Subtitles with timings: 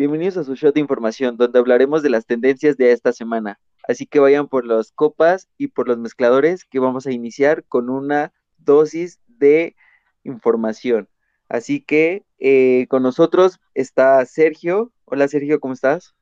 [0.00, 3.60] Bienvenidos a su show de información, donde hablaremos de las tendencias de esta semana.
[3.86, 7.90] Así que vayan por las copas y por los mezcladores, que vamos a iniciar con
[7.90, 9.76] una dosis de
[10.24, 11.06] información.
[11.50, 14.90] Así que eh, con nosotros está Sergio.
[15.04, 16.14] Hola Sergio, ¿cómo estás?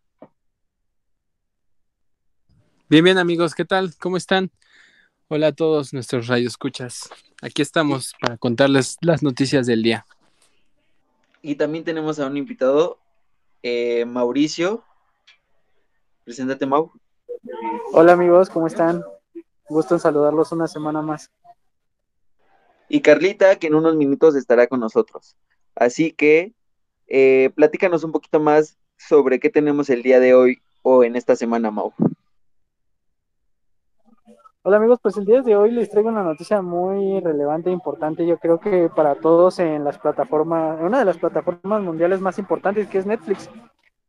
[2.88, 3.94] Bien, bien amigos, ¿qué tal?
[4.00, 4.50] ¿Cómo están?
[5.28, 7.10] Hola a todos nuestros radioescuchas.
[7.42, 10.04] Aquí estamos para contarles las noticias del día.
[11.42, 12.98] Y también tenemos a un invitado,
[13.62, 14.84] eh, Mauricio.
[16.24, 16.92] Preséntate, Mau.
[17.92, 19.02] Hola amigos, ¿cómo están?
[19.68, 21.30] Gusto en saludarlos una semana más.
[22.88, 25.36] Y Carlita, que en unos minutos estará con nosotros.
[25.74, 26.54] Así que
[27.06, 31.36] eh, platícanos un poquito más sobre qué tenemos el día de hoy o en esta
[31.36, 31.92] semana, Mau.
[34.68, 38.26] Hola amigos, pues el día de hoy les traigo una noticia muy relevante e importante,
[38.26, 42.86] yo creo que para todos en las plataformas, una de las plataformas mundiales más importantes
[42.86, 43.48] que es Netflix,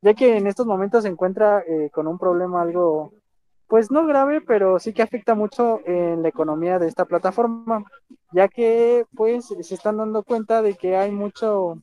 [0.02, 3.14] ya que en estos momentos se encuentra eh, con un problema algo,
[3.68, 7.86] pues no grave, pero sí que afecta mucho en la economía de esta plataforma,
[8.34, 11.82] ya que pues se están dando cuenta de que hay mucho,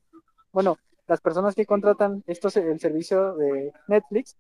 [0.53, 4.37] bueno, las personas que contratan esto, el servicio de Netflix,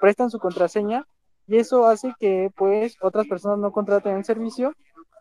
[0.00, 1.06] prestan su contraseña
[1.46, 4.74] y eso hace que pues otras personas no contraten el servicio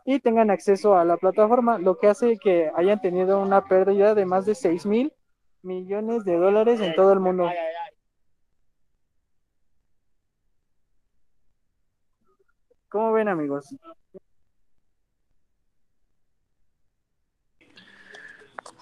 [0.06, 4.26] y tengan acceso a la plataforma, lo que hace que hayan tenido una pérdida de
[4.26, 5.14] más de 6 mil
[5.62, 7.50] millones de dólares en todo el mundo.
[12.90, 13.76] ¿Cómo ven amigos?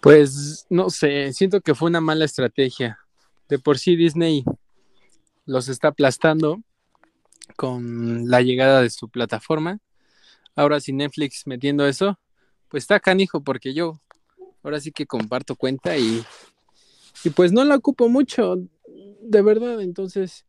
[0.02, 3.00] Pues no sé, siento que fue una mala estrategia.
[3.48, 4.44] De por sí Disney
[5.46, 6.62] los está aplastando
[7.56, 9.80] con la llegada de su plataforma.
[10.56, 12.20] Ahora sin Netflix metiendo eso,
[12.70, 14.00] pues está canijo porque yo
[14.64, 16.24] ahora sí que comparto cuenta y,
[17.24, 18.56] y pues no la ocupo mucho,
[19.22, 20.46] de verdad, entonces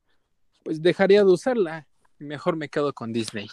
[0.63, 1.87] pues dejaría de usarla.
[2.19, 3.49] Mejor me quedo con Disney.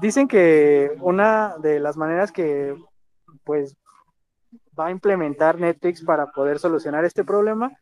[0.00, 2.76] Dicen que una de las maneras que
[3.44, 3.76] pues
[4.78, 7.76] va a implementar Netflix para poder solucionar este problema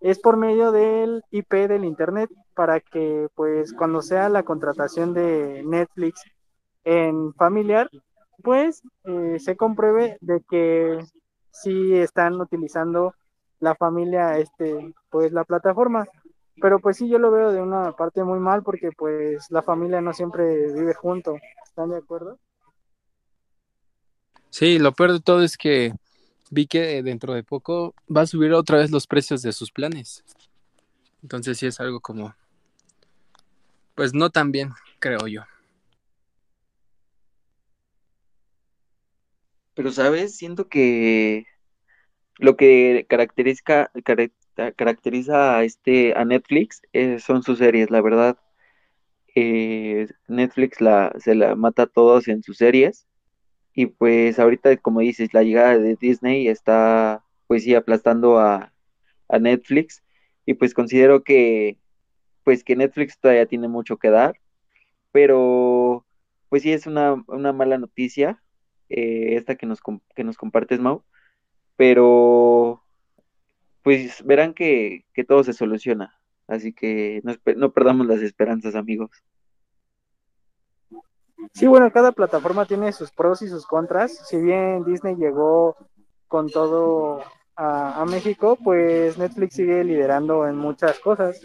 [0.00, 5.62] es por medio del IP del Internet para que pues cuando sea la contratación de
[5.64, 6.22] Netflix
[6.84, 7.90] en familiar,
[8.42, 10.98] pues eh, se compruebe de que
[11.50, 13.14] sí están utilizando
[13.60, 16.06] la familia, este, pues la plataforma.
[16.60, 20.00] Pero pues sí, yo lo veo de una parte muy mal porque pues la familia
[20.00, 21.36] no siempre vive junto.
[21.64, 22.38] ¿Están de acuerdo?
[24.50, 25.94] Sí, lo peor de todo es que
[26.50, 30.24] vi que dentro de poco va a subir otra vez los precios de sus planes.
[31.22, 32.34] Entonces sí es algo como,
[33.94, 35.42] pues no tan bien, creo yo.
[39.74, 40.36] Pero, ¿sabes?
[40.36, 41.46] Siento que
[42.38, 43.90] lo que caracteriza,
[44.76, 48.38] caracteriza a, este, a Netflix eh, son sus series, la verdad.
[49.34, 53.06] Eh, Netflix la, se la mata a todos en sus series
[53.74, 58.72] y pues ahorita, como dices, la llegada de Disney está pues sí aplastando a,
[59.40, 60.02] Netflix.
[60.44, 61.78] Y pues considero que
[62.44, 64.40] pues que Netflix todavía tiene mucho que dar.
[65.12, 66.06] Pero
[66.48, 68.42] pues sí es una, mala noticia
[68.88, 69.80] eh, esta que nos,
[70.16, 71.04] que nos compartes, Mau.
[71.76, 72.82] Pero
[73.82, 76.18] pues verán que, todo se soluciona.
[76.48, 77.22] Así que
[77.56, 79.10] no perdamos las esperanzas, amigos.
[81.52, 84.16] Sí, bueno, cada plataforma tiene sus pros y sus contras.
[84.28, 85.76] Si bien Disney llegó
[86.28, 87.22] con todo
[87.56, 91.40] a, México, pues Netflix sigue liderando en muchas cosas.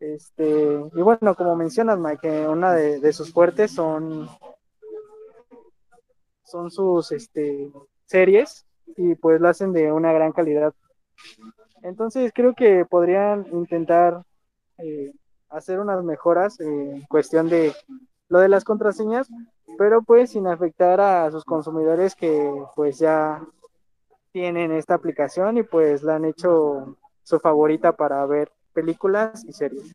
[0.00, 4.28] Este, y bueno, como mencionas, Mike, una de, sus fuertes son,
[6.42, 7.70] son sus este,
[8.06, 8.66] series
[8.96, 10.74] y pues la hacen de una gran calidad.
[11.82, 14.22] Entonces creo que podrían intentar
[14.78, 15.12] eh,
[15.48, 17.72] hacer unas mejoras en cuestión de
[18.30, 19.28] lo de las contraseñas,
[19.76, 23.44] pero pues sin afectar a sus consumidores que pues ya
[24.32, 29.94] tienen esta aplicación y pues la han hecho su favorita para ver películas y series.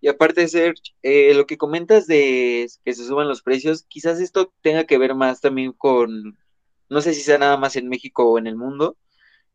[0.00, 4.20] Y aparte de ser, eh, lo que comentas de que se suban los precios, quizás
[4.20, 6.36] esto tenga que ver más también con,
[6.90, 8.98] no sé si sea nada más en México o en el mundo,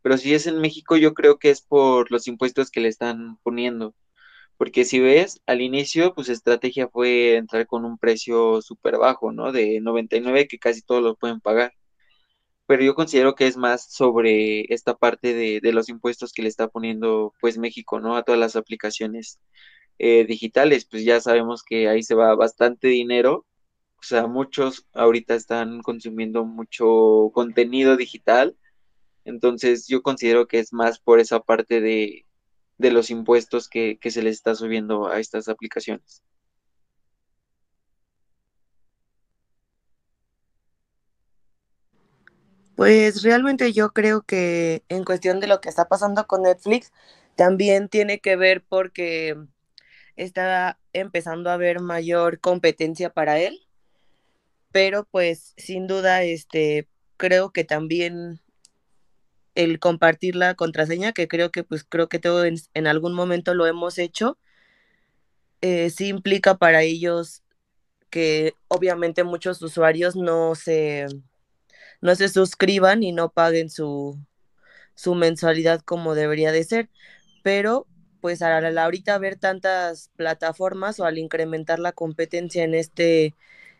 [0.01, 3.37] pero si es en México, yo creo que es por los impuestos que le están
[3.43, 3.95] poniendo.
[4.57, 9.51] Porque si ves, al inicio, pues estrategia fue entrar con un precio súper bajo, ¿no?
[9.51, 11.73] De 99 que casi todos lo pueden pagar.
[12.67, 16.49] Pero yo considero que es más sobre esta parte de, de los impuestos que le
[16.49, 18.15] está poniendo pues México, ¿no?
[18.15, 19.39] A todas las aplicaciones
[19.99, 20.85] eh, digitales.
[20.89, 23.45] Pues ya sabemos que ahí se va bastante dinero
[23.99, 28.57] O sea, muchos ahorita están consumiendo mucho contenido digital,
[29.25, 32.25] entonces yo considero que es más por esa parte de,
[32.77, 36.23] de los impuestos que, que se les está subiendo a estas aplicaciones.
[42.75, 46.93] Pues realmente yo creo que en cuestión de lo que está pasando con Netflix,
[47.35, 49.35] también tiene que ver porque
[50.15, 53.59] está empezando a haber mayor competencia para él,
[54.71, 56.87] pero pues sin duda, este,
[57.17, 58.39] creo que también
[59.55, 63.67] el compartir la contraseña, que creo que pues creo que todo en, algún momento lo
[63.67, 64.37] hemos hecho,
[65.61, 67.43] eh, sí implica para ellos
[68.09, 71.07] que obviamente muchos usuarios no se
[72.01, 74.17] no se suscriban y no paguen su,
[74.95, 76.89] su mensualidad como debería de ser.
[77.43, 77.87] Pero
[78.21, 83.35] pues al ahorita ver tantas plataformas o al incrementar la competencia en este,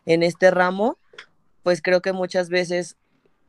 [0.05, 0.97] en este ramo,
[1.63, 2.97] pues creo que muchas veces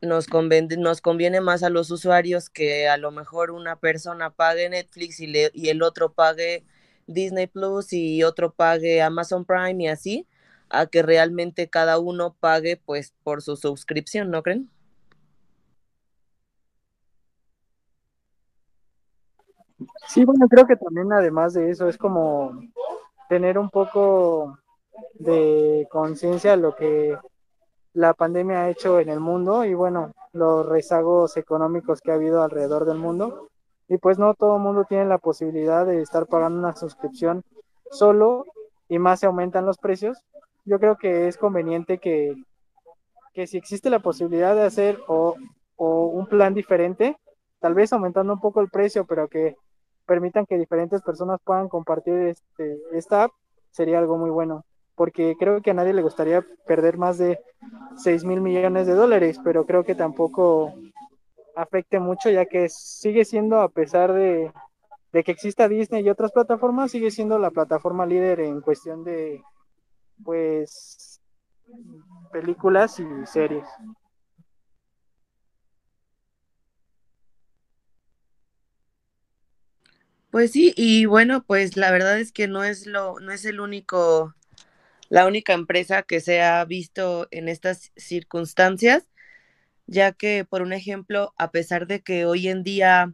[0.03, 4.69] nos conviene, nos conviene más a los usuarios que a lo mejor una persona pague
[4.69, 6.65] Netflix y, le, y el otro pague
[7.07, 10.27] Disney Plus y otro pague Amazon Prime y así,
[10.69, 14.71] a que realmente cada uno pague pues por su suscripción, ¿no creen?
[20.09, 22.61] Sí, bueno, creo que también además de eso es como
[23.29, 24.59] tener un poco
[25.15, 27.17] de conciencia de lo que
[27.93, 32.43] la pandemia ha hecho en el mundo y bueno, los rezagos económicos que ha habido
[32.43, 33.49] alrededor del mundo.
[33.89, 37.43] Y pues no todo el mundo tiene la posibilidad de estar pagando una suscripción
[37.91, 38.47] solo
[38.89, 40.25] y más se aumentan los precios
[40.65, 42.35] yo creo que es conveniente que,
[43.35, 45.37] que si existe la posibilidad de hacer o,
[45.77, 47.17] un plan diferente,
[47.59, 49.57] tal vez aumentando un poco el precio, pero que
[50.05, 53.33] permitan que diferentes personas puedan compartir este, esta app,
[53.71, 54.65] sería algo muy bueno.
[55.01, 57.41] Porque creo que a nadie le gustaría perder más de
[57.97, 60.75] 6 mil millones de dólares, pero creo que tampoco
[61.57, 64.53] afecte mucho, ya que sigue siendo, a pesar de,
[65.11, 69.43] de que exista Disney y otras plataformas, sigue siendo la plataforma líder en cuestión de,
[70.23, 71.19] pues
[72.31, 73.65] películas y series.
[80.31, 83.61] Pues sí, y bueno, pues la verdad es que no es lo, no es el
[83.61, 84.35] único,
[85.11, 89.07] la única empresa que se ha visto en estas circunstancias,
[89.87, 93.13] ya que, por un ejemplo, a pesar de que hoy en día,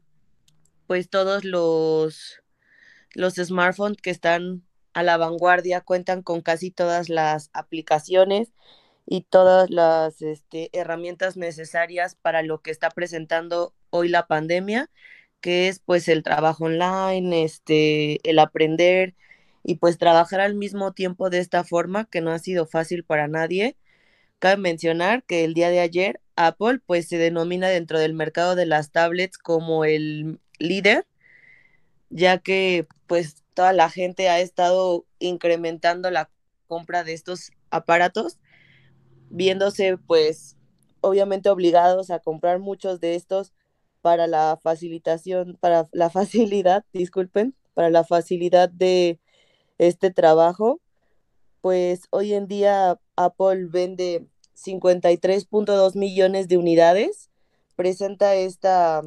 [0.86, 2.42] pues todos los,
[3.14, 4.62] los smartphones que están
[4.92, 8.52] a la vanguardia, cuentan con casi todas las aplicaciones
[9.06, 14.90] y todas las este, herramientas necesarias para lo que está presentando hoy la pandemia,
[15.40, 19.14] que es pues el trabajo online, este, el aprender
[19.68, 23.26] y pues trabajar al mismo tiempo de esta forma, que no ha sido fácil para
[23.26, 23.76] nadie.
[24.38, 28.64] Cabe mencionar que el día de ayer Apple pues se denomina dentro del mercado de
[28.64, 31.04] las tablets como el líder,
[32.10, 36.30] ya que pues toda la gente ha estado incrementando la
[36.68, 38.38] compra de estos aparatos,
[39.30, 40.56] viéndose pues
[41.00, 43.52] obviamente obligados a comprar muchos de estos
[44.00, 49.18] para la facilitación, para la facilidad, disculpen, para la facilidad de
[49.78, 50.80] este trabajo,
[51.60, 57.30] pues hoy en día Apple vende 53.2 millones de unidades,
[57.76, 59.02] presenta esta,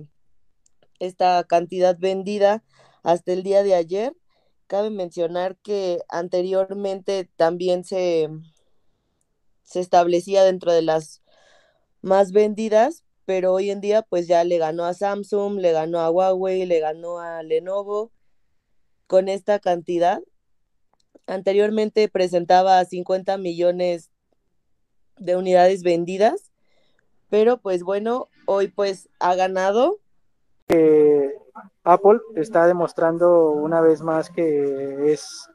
[1.00, 2.63] esta cantidad vendida
[3.03, 4.13] hasta el día de ayer
[4.70, 8.29] Cabe mencionar que anteriormente también se,
[9.63, 11.24] se establecía dentro de las
[12.03, 16.12] más vendidas, pero hoy en día pues ya le ganó a Samsung, le ganó a
[16.12, 18.12] Huawei, le ganó a Lenovo
[19.08, 20.22] con esta cantidad.
[21.29, 24.09] Anteriormente presentaba 50 millones
[25.17, 26.51] de unidades vendidas,
[27.29, 30.00] pero pues bueno, hoy pues ha ganado.
[30.69, 31.31] Eh,
[31.83, 35.48] Apple está demostrando una vez más que es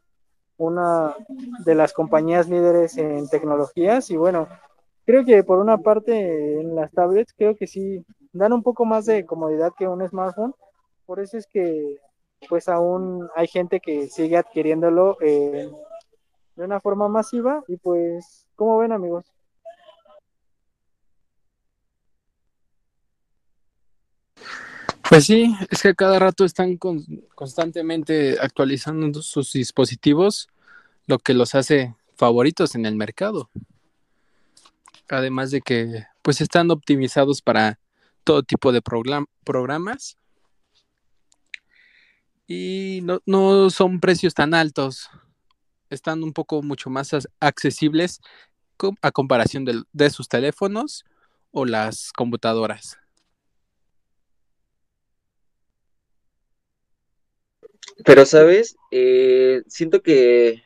[0.59, 1.17] una
[1.65, 4.47] de las compañías líderes en tecnologías y bueno,
[5.05, 9.07] creo que por una parte en las tablets creo que sí dan un poco más
[9.07, 10.55] de comodidad que un smartphone,
[11.05, 11.99] por eso es que
[12.49, 15.71] pues aún hay gente que sigue adquiriéndolo de
[16.57, 19.25] una forma masiva y pues, ¿cómo ven amigos?
[25.09, 26.79] Pues sí, es que cada rato están
[27.35, 30.49] constantemente actualizando sus dispositivos,
[31.07, 33.51] lo que los hace favoritos en el mercado.
[35.09, 37.79] Además de que pues están optimizados para
[38.25, 40.17] todo tipo de programas
[42.47, 45.09] y no, no, son precios tan altos,
[45.91, 47.11] están un poco mucho más
[47.41, 48.21] accesibles
[49.03, 51.05] a comparación de, sus teléfonos
[51.53, 52.99] o las computadoras.
[58.05, 58.77] Pero, ¿sabes?
[58.91, 60.65] Eh, siento que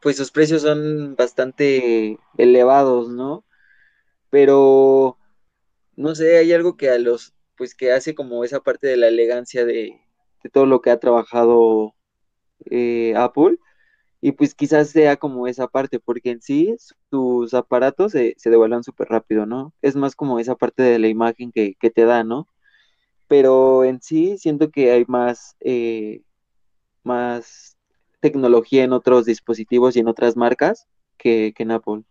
[0.00, 3.44] pues sus precios son bastante elevados, ¿no?
[4.30, 5.18] Pero,
[5.96, 9.08] no sé, hay algo que a los, pues que hace como esa parte de la
[9.08, 10.00] elegancia de,
[10.48, 11.94] todo lo que ha trabajado
[12.70, 13.58] eh, Apple.
[14.22, 16.76] Y pues quizás sea como esa parte, porque en sí
[17.10, 19.72] sus aparatos se, se devuelvan súper rápido, ¿no?
[19.82, 22.48] Es más como esa parte de la imagen que, te da, ¿no?
[23.28, 26.22] Pero en sí siento que hay más, eh,
[27.04, 27.78] más
[28.20, 30.86] tecnología en otros dispositivos y en otras marcas
[31.18, 32.04] que, que en Apple.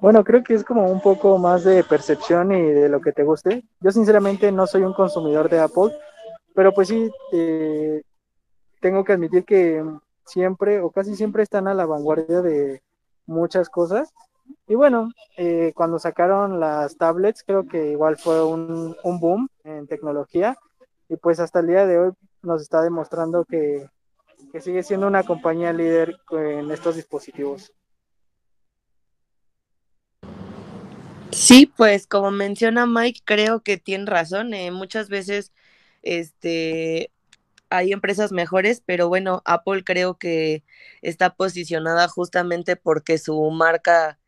[0.00, 3.22] Bueno, creo que es como un poco más de percepción y de lo que te
[3.22, 3.64] guste.
[3.80, 5.94] Yo sinceramente no soy un consumidor de Apple,
[6.54, 8.02] pero pues sí, eh,
[8.80, 9.84] tengo que admitir que
[10.24, 12.82] siempre o casi siempre están a la vanguardia de
[13.26, 14.12] muchas cosas.
[14.66, 20.56] Y bueno, eh, cuando sacaron las tablets, creo que igual fue un, boom en tecnología.
[21.08, 22.12] Y pues hasta el día de hoy
[22.42, 23.86] nos está demostrando que
[24.60, 27.72] sigue siendo una compañía líder en estos dispositivos.
[31.32, 34.52] Sí, pues como menciona Mike, creo que tiene razón.
[34.54, 35.52] Eh, muchas veces
[36.02, 37.12] este,
[37.70, 40.64] hay empresas mejores, pero bueno, Apple creo que
[41.02, 44.18] está posicionada justamente porque su marca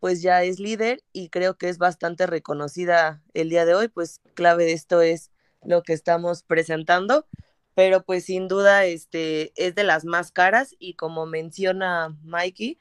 [0.00, 4.20] pues ya es líder y creo que es bastante reconocida el día de hoy, pues
[4.34, 5.30] clave de esto es
[5.62, 7.26] lo que estamos presentando,
[7.74, 12.78] pero pues sin duda este es de las más caras y como menciona Mikey,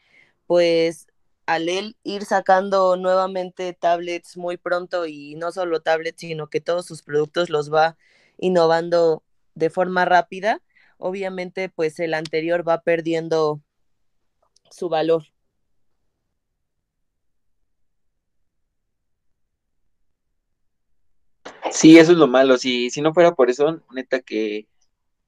[0.47, 1.07] pues
[1.45, 6.85] al él ir sacando nuevamente tablets muy pronto y no solo tablets, sino que todos
[6.85, 7.97] sus productos los va
[8.37, 9.23] innovando
[9.55, 10.61] de forma rápida,
[10.97, 13.61] obviamente pues el anterior va perdiendo
[14.71, 15.25] su valor.
[21.71, 22.57] Sí, eso es lo malo.
[22.57, 24.67] Si, si no fuera por eso, neta que,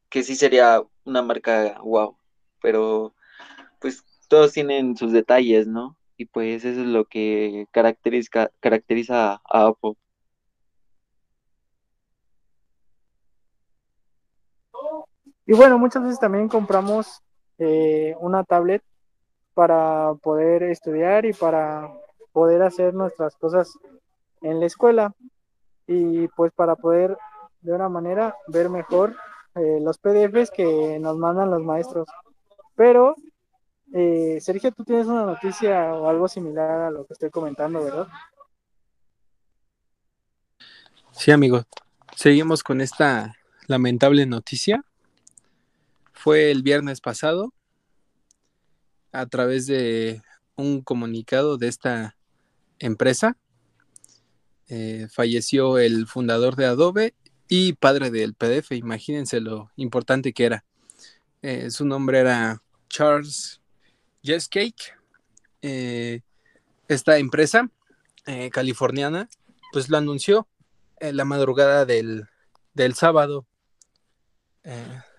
[0.09, 2.17] que sí sería una marca wow.
[2.61, 3.15] Pero
[3.79, 5.97] pues todos tienen sus detalles, ¿no?
[6.17, 9.93] Y pues eso es lo que caracteriza, caracteriza a Apple.
[15.47, 17.21] Y bueno, muchas veces también compramos
[17.59, 18.81] eh, una tablet
[19.53, 21.93] para poder estudiar y para
[22.31, 23.77] poder hacer nuestras cosas
[24.41, 25.13] en la escuela
[25.87, 27.17] y pues para poder
[27.61, 29.15] de una manera ver mejor
[29.55, 32.07] eh, los PDFs que nos mandan los maestros.
[32.75, 33.15] Pero,
[33.93, 38.07] eh, Sergio, tú tienes una noticia o algo similar a lo que estoy comentando, ¿verdad?
[41.11, 41.63] Sí, amigo.
[42.15, 43.35] Seguimos con esta
[43.67, 44.83] lamentable noticia
[46.25, 47.53] fue el viernes pasado
[49.11, 50.21] a través de
[50.55, 52.15] un comunicado de esta
[52.79, 53.37] empresa.
[54.67, 57.13] Eh, falleció el fundador de Adobe
[57.47, 58.71] y padre del PDF.
[58.71, 60.65] Imagínense lo importante que era.
[61.41, 63.61] Eh, su nombre era Charles
[64.25, 64.93] Yescake.
[65.61, 66.21] Eh,
[66.87, 67.69] esta empresa
[68.51, 69.29] californiana,
[69.71, 70.47] pues lo anunció
[70.99, 72.27] en la madrugada del,
[72.73, 73.45] del sábado.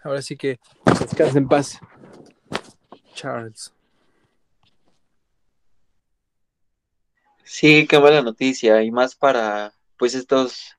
[0.02, 0.58] ahora sí que
[1.00, 1.78] Descansa en paz.
[3.14, 3.72] Charles.
[7.44, 8.82] Sí, qué mala noticia.
[8.82, 10.76] Y más para, pues, estos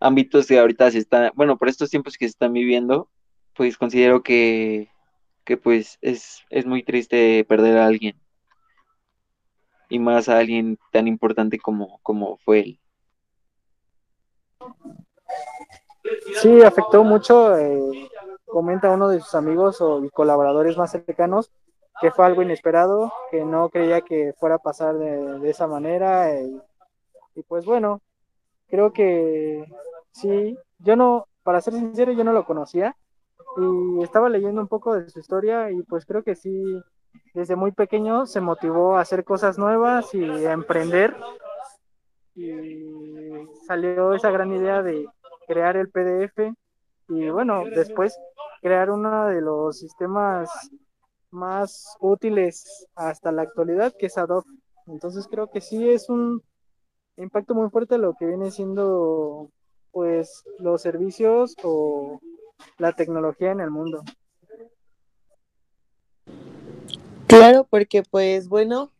[0.00, 3.08] ámbitos que ahorita se están, bueno, por estos tiempos que se están viviendo,
[3.54, 4.90] pues considero que,
[5.44, 8.20] que pues, es, es muy triste perder a alguien.
[9.88, 12.80] Y más a alguien tan importante como, como fue él.
[16.40, 17.56] Sí, afectó mucho.
[17.56, 18.08] Eh,
[18.46, 21.50] comenta uno de sus amigos o colaboradores más cercanos
[22.00, 26.40] que fue algo inesperado, que no creía que fuera a pasar de, esa manera.
[26.40, 26.60] Y,
[27.36, 28.00] y, pues bueno,
[28.68, 29.64] creo que
[30.12, 32.96] sí, yo no, para ser sincero, yo no lo conocía
[33.56, 36.80] y estaba leyendo un poco de su historia y pues creo que sí,
[37.34, 41.14] desde muy pequeño se motivó a hacer cosas nuevas y a emprender
[42.34, 42.84] y
[43.66, 45.06] salió esa gran idea de
[45.46, 46.52] crear el PDF
[47.08, 48.18] y bueno, después
[48.60, 50.50] crear uno de los sistemas
[51.30, 54.48] más útiles hasta la actualidad, que es Adobe.
[54.86, 56.42] Entonces creo que sí es un
[57.16, 59.50] impacto muy fuerte lo que viene siendo
[59.92, 62.20] pues los servicios o
[62.78, 64.02] la tecnología en el mundo.
[67.26, 68.92] Claro, porque pues bueno,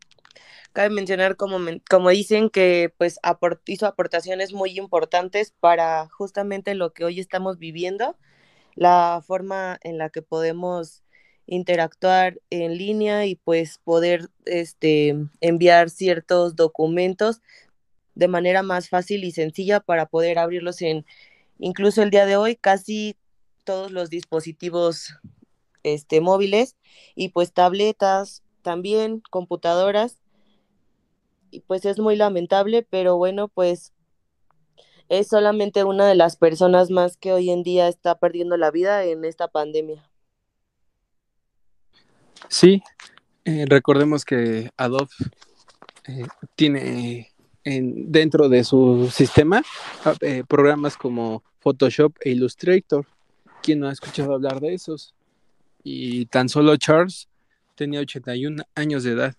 [0.73, 1.58] cabe mencionar como,
[1.88, 3.18] como dicen que pues
[3.66, 8.16] hizo aportaciones muy importantes para justamente lo que hoy estamos viviendo,
[8.75, 11.04] la forma en la que podemos
[11.46, 17.40] interactuar en línea y pues poder este, enviar ciertos documentos
[18.14, 21.04] de manera más fácil y sencilla para poder abrirlos en
[21.58, 23.16] incluso el día de hoy casi
[23.64, 25.16] todos los dispositivos
[25.83, 26.76] este, móviles
[27.14, 30.18] y pues tabletas, también computadoras.
[31.50, 33.92] Y pues es muy lamentable, pero bueno, pues
[35.09, 39.04] es solamente una de las personas más que hoy en día está perdiendo la vida
[39.04, 40.09] en esta pandemia.
[42.49, 42.83] Sí,
[43.44, 45.09] eh, recordemos que Adobe
[46.06, 47.33] eh, tiene
[47.64, 49.62] en, dentro de su sistema
[50.21, 53.06] eh, programas como Photoshop e Illustrator.
[53.64, 55.14] ¿Quién no ha escuchado hablar de esos?
[55.83, 57.30] Y tan solo Charles
[57.75, 59.35] tenía 81 años de edad.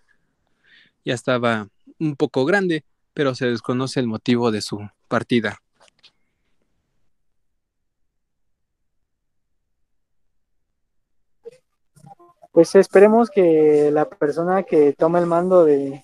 [1.04, 1.68] Ya estaba
[2.00, 5.60] un poco grande, pero se desconoce el motivo de su partida.
[12.52, 16.02] Pues esperemos que la persona que tome el mando de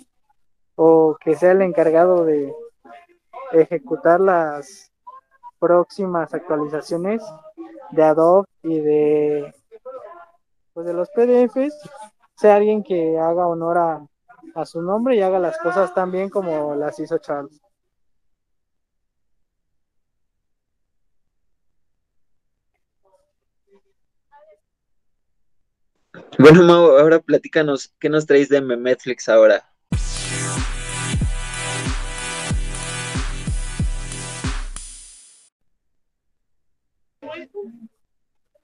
[0.75, 2.53] o que sea el encargado de
[3.51, 4.91] ejecutar las
[5.57, 7.23] próximas actualizaciones
[7.91, 9.53] de Adobe y de
[10.74, 11.77] pues de los PDFs
[12.36, 14.07] sea alguien que haga honor a,
[14.55, 17.62] a su nombre y haga las cosas tan bien como las hizo Charles.
[26.38, 29.70] Bueno, Mau, ahora platícanos, ¿qué nos traes de Netflix ahora?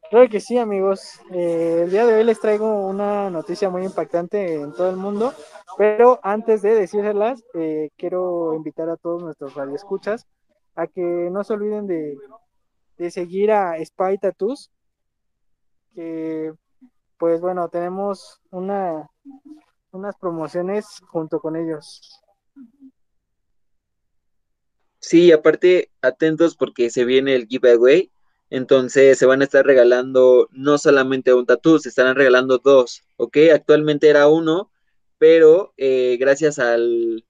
[0.09, 1.19] Creo que sí, amigos.
[1.31, 5.33] Eh, el día de hoy les traigo una noticia muy impactante en todo el mundo,
[5.77, 10.25] pero antes de decírselas, eh, quiero invitar a todos nuestros radioescuchas
[10.75, 12.17] a que no se olviden de,
[12.97, 14.71] de seguir a Spy Tattoos,
[15.93, 16.53] que
[17.17, 19.09] pues bueno, tenemos una,
[19.91, 22.21] unas promociones junto con ellos.
[24.99, 28.09] Sí, aparte, atentos porque se viene el giveaway
[28.49, 33.37] entonces se van a estar regalando no solamente un tatú, se estarán regalando dos, ¿ok?
[33.53, 34.71] Actualmente era uno,
[35.17, 37.23] pero eh, gracias al,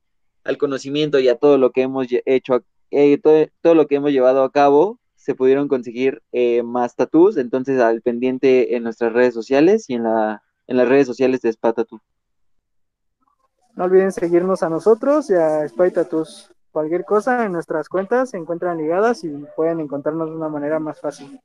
[0.60, 3.18] conocimiento y a todo lo que hemos hecho, eh,
[3.62, 8.02] todo, lo que hemos llevado a cabo, se pudieron conseguir eh, más tatús, entonces al
[8.02, 11.74] pendiente en nuestras redes sociales y en, la, en las redes sociales de Spa.
[13.76, 18.38] No olviden seguirnos a nosotros y a Spy Tattoos cualquier cosa en nuestras cuentas se
[18.38, 21.42] encuentran ligadas y pueden encontrarnos de una manera más fácil.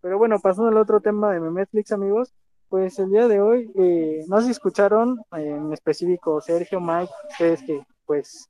[0.00, 2.32] Pero bueno, pasando al otro tema de Netflix, amigos,
[2.70, 7.84] pues el día de hoy, eh, no si escucharon en específico Sergio, Mike, ustedes que
[8.06, 8.48] pues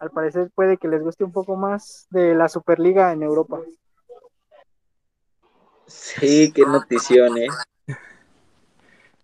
[0.00, 3.60] al parecer puede que les guste un poco más de la Superliga en Europa.
[5.86, 7.48] Sí, qué notición, ¿eh?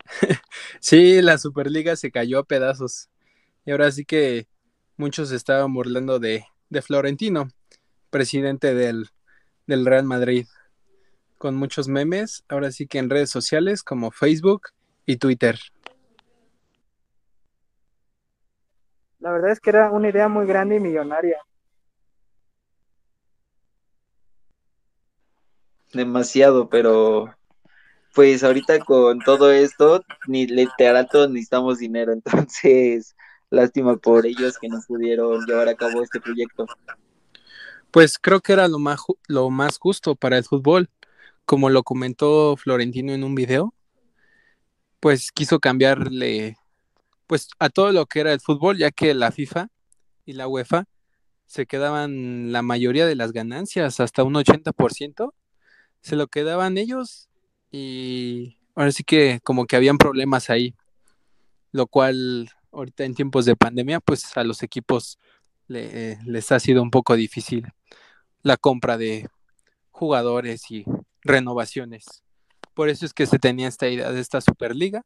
[0.80, 3.08] sí, la Superliga se cayó a pedazos.
[3.64, 4.48] Y ahora sí que
[4.96, 6.44] muchos estaban burlando de,
[6.82, 7.48] Florentino,
[8.10, 9.08] presidente del,
[9.66, 10.46] del Real Madrid,
[11.38, 14.68] con muchos memes, ahora sí que en redes sociales como Facebook
[15.06, 15.58] y Twitter.
[19.18, 21.38] La verdad es que era una idea muy grande y millonaria.
[25.92, 27.34] Demasiado, pero
[28.14, 33.13] pues ahorita con todo esto, ni literal todos necesitamos dinero, entonces
[33.54, 36.66] Lástima por ellos que no pudieron llevar a cabo este proyecto.
[37.90, 40.90] Pues creo que era lo más, lo más justo para el fútbol.
[41.44, 43.74] Como lo comentó Florentino en un video,
[44.98, 46.56] pues quiso cambiarle
[47.26, 49.68] pues a todo lo que era el fútbol, ya que la FIFA
[50.24, 50.86] y la UEFA
[51.46, 55.34] se quedaban la mayoría de las ganancias, hasta un 80%,
[56.00, 57.28] se lo quedaban ellos
[57.70, 60.74] y ahora sí que como que habían problemas ahí,
[61.70, 65.18] lo cual ahorita en tiempos de pandemia, pues a los equipos
[65.66, 67.66] les ha sido un poco difícil
[68.42, 69.28] la compra de
[69.90, 70.84] jugadores y
[71.22, 72.22] renovaciones.
[72.74, 75.04] Por eso es que se tenía esta idea de esta Superliga,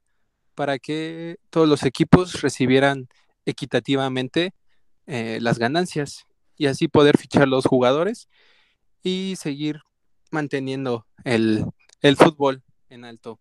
[0.58, 3.08] para que todos los equipos recibieran
[3.46, 4.54] equitativamente
[5.06, 6.26] eh, las ganancias
[6.56, 8.28] y así poder fichar los jugadores
[9.04, 9.82] y seguir
[10.32, 11.64] manteniendo el,
[12.02, 13.38] el fútbol en alto.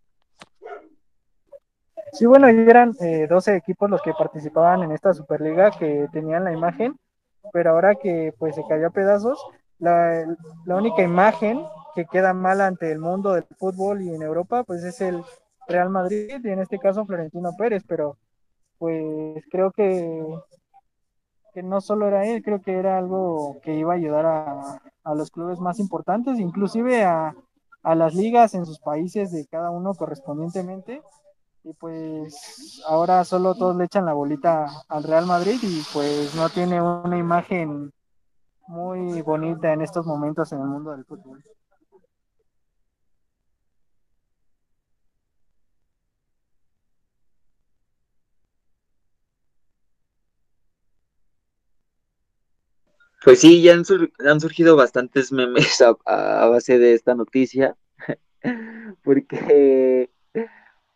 [2.18, 6.52] Sí, bueno, eran eh, 12 equipos los que participaban en esta Superliga que tenían la
[6.52, 6.98] imagen,
[7.54, 9.40] pero ahora que pues se cayó a pedazos,
[9.78, 10.26] la,
[10.66, 15.00] única imagen que queda mal ante el mundo del fútbol y en Europa, pues es
[15.02, 15.24] el
[15.68, 18.18] Real Madrid y en este caso Florentino Pérez, pero
[18.80, 20.26] pues creo que,
[21.54, 25.14] que no solo era él, creo que era algo que iba a ayudar a, a
[25.14, 27.36] los clubes más importantes, inclusive a,
[27.84, 31.04] a las ligas en sus países de cada uno correspondientemente.
[31.68, 36.48] Y pues ahora solo todos le echan la bolita al Real Madrid y pues no
[36.50, 37.92] tiene una imagen
[38.68, 41.44] muy bonita en estos momentos en el mundo del fútbol.
[53.26, 57.76] Pues sí, ya han, surgido bastantes memes a, base de esta noticia,
[59.04, 60.10] porque,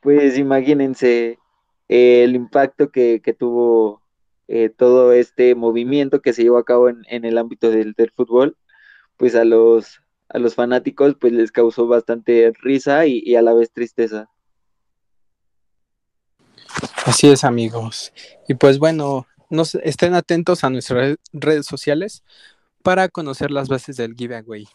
[0.02, 1.40] pues imagínense
[1.88, 4.02] el impacto que, tuvo
[4.48, 8.58] eh, todo este movimiento que se llevó a cabo en, el ámbito del, fútbol,
[9.18, 13.72] pues a los, a los fanáticos pues les causó bastante risa y a la vez
[13.72, 14.30] tristeza.
[17.06, 18.14] Así es amigos.
[18.48, 22.24] Y pues bueno, nos estén atentos a nuestras redes sociales
[22.84, 24.68] para conocer las bases del giveaway.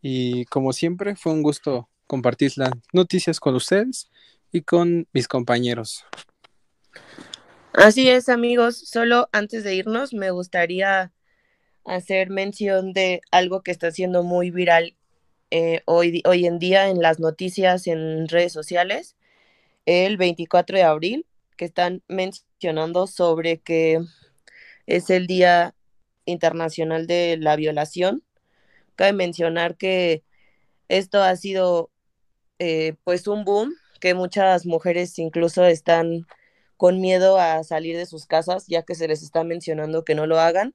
[0.00, 4.10] Y como siempre, fue un gusto compartir las noticias con ustedes
[4.52, 6.04] y con mis compañeros.
[7.72, 8.78] Así es, amigos.
[8.78, 11.12] Solo antes de irnos, me gustaría
[11.84, 14.96] hacer mención de algo que está siendo muy viral
[15.50, 19.16] eh, hoy, hoy en día en las noticias en redes sociales.
[19.84, 24.00] El 24 de abril que están mencionando sobre que
[24.86, 25.74] es el Día
[26.24, 28.22] Internacional de la Violación.
[28.94, 30.22] Cabe mencionar que
[30.88, 31.90] esto ha sido
[32.58, 36.26] eh, pues un boom, que muchas mujeres incluso están
[36.76, 40.26] con miedo a salir de sus casas, ya que se les está mencionando que no
[40.26, 40.74] lo hagan.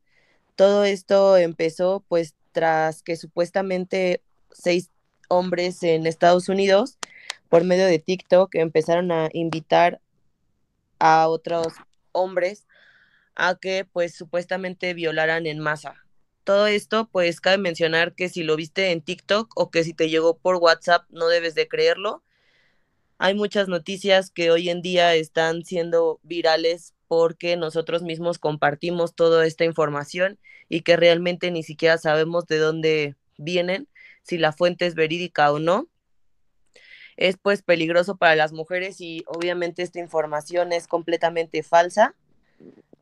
[0.55, 4.89] Todo esto empezó pues tras que supuestamente seis
[5.29, 6.97] hombres en Estados Unidos,
[7.49, 10.01] por medio de TikTok, empezaron a invitar
[10.99, 11.67] a otros
[12.11, 12.65] hombres
[13.35, 15.95] a que pues supuestamente violaran en masa.
[16.43, 20.10] Todo esto pues cabe mencionar que si lo viste en TikTok o que si te
[20.10, 22.23] llegó por WhatsApp no debes de creerlo.
[23.17, 29.45] Hay muchas noticias que hoy en día están siendo virales porque nosotros mismos compartimos toda
[29.45, 33.88] esta información y que realmente ni siquiera sabemos de dónde vienen,
[34.23, 35.88] si la fuente es verídica o no
[37.17, 42.15] es pues peligroso para las mujeres y obviamente esta información es completamente falsa.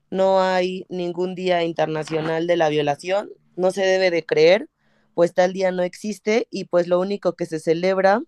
[0.10, 4.69] No hay ningún día internacional de la violación, no se debe de creer,
[5.13, 8.22] pues tal día no existe y pues lo único que se celebra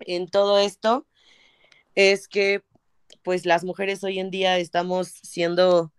[0.00, 1.06] en todo esto
[1.94, 2.62] es que
[3.22, 5.92] pues las mujeres hoy en día estamos siendo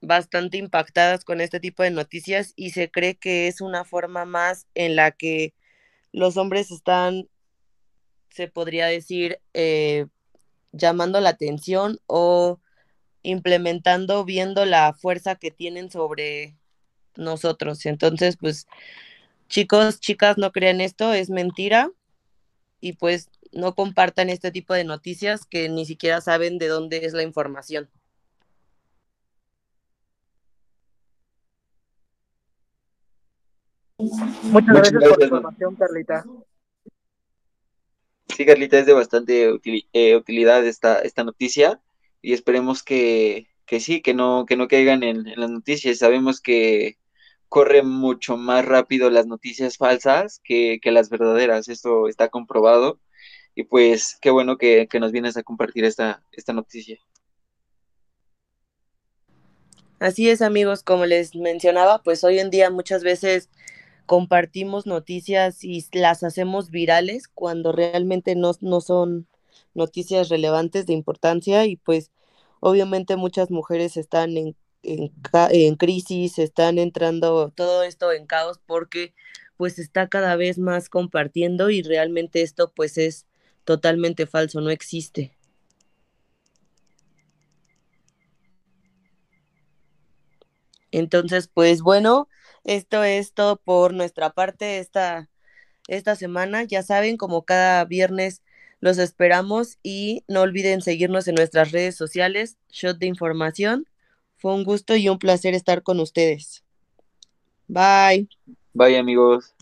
[0.00, 4.66] bastante impactadas con este tipo de noticias y se cree que es una forma más
[4.74, 5.54] en la que
[6.12, 7.28] los hombres están
[8.30, 10.06] se podría decir, eh,
[10.72, 12.60] llamando la atención o
[13.22, 16.56] implementando, viendo la fuerza que tienen sobre
[17.16, 17.84] nosotros.
[17.86, 18.66] Entonces, pues,
[19.48, 21.90] chicos, chicas, no crean esto, es mentira
[22.80, 27.12] y pues no compartan este tipo de noticias que ni siquiera saben de dónde es
[27.12, 27.88] la información.
[33.98, 36.24] Muchas, gracias, por la información, Carlita
[38.38, 39.58] sí, Carlita, es de bastante
[39.92, 41.80] eh, utilidad esta, esta noticia
[42.22, 43.48] y esperemos que,
[43.80, 45.98] sí, que no, que no caigan en, las noticias.
[45.98, 46.98] Sabemos que
[47.48, 53.00] corren mucho más rápido las noticias falsas que, las verdaderas, esto está comprobado
[53.54, 56.98] y pues qué bueno que, nos vienes a compartir esta, esta noticia.
[59.98, 63.50] Así es, amigos, como les mencionaba, pues hoy en día muchas veces
[64.06, 69.26] compartimos noticias y las hacemos virales cuando realmente no, no son
[69.78, 72.10] noticias relevantes de importancia y pues
[72.60, 79.14] obviamente muchas mujeres están en, en, crisis, están entrando todo esto en caos porque
[79.56, 83.26] pues está cada vez más compartiendo y realmente esto pues es
[83.64, 85.32] totalmente falso, no existe.
[90.90, 92.28] Entonces, pues bueno,
[92.64, 95.28] esto es todo por nuestra parte esta,
[95.88, 96.64] esta semana.
[96.64, 98.42] Ya saben, como cada viernes
[98.80, 103.86] los esperamos y no olviden seguirnos en nuestras redes sociales, Shot de Información.
[104.36, 106.62] Fue un gusto y un placer estar con ustedes.
[107.66, 108.28] Bye.
[108.72, 109.54] Bye amigos.